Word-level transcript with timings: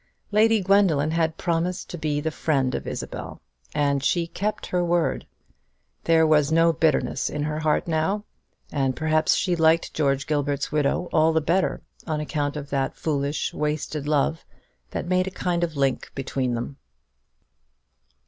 Lady 0.31 0.63
Gwendoline 0.63 1.11
had 1.11 1.37
promised 1.37 1.87
to 1.91 1.95
be 1.99 2.19
the 2.19 2.31
friend 2.31 2.73
of 2.73 2.87
Isabel; 2.87 3.39
and 3.75 4.03
she 4.03 4.25
kept 4.25 4.65
her 4.65 4.83
word. 4.83 5.27
There 6.05 6.25
was 6.25 6.51
no 6.51 6.73
bitterness 6.73 7.29
in 7.29 7.43
her 7.43 7.59
heart 7.59 7.87
now; 7.87 8.25
and 8.71 8.95
perhaps 8.95 9.35
she 9.35 9.55
liked 9.55 9.93
George 9.93 10.25
Gilbert's 10.25 10.71
widow 10.71 11.07
all 11.13 11.33
the 11.33 11.39
better 11.39 11.83
on 12.07 12.19
account 12.19 12.57
of 12.57 12.71
that 12.71 12.95
foolish 12.97 13.53
wasted 13.53 14.07
love 14.07 14.43
that 14.89 15.05
made 15.05 15.27
a 15.27 15.37
kind 15.37 15.63
of 15.63 15.77
link 15.77 16.11
between 16.15 16.55
them. 16.55 16.77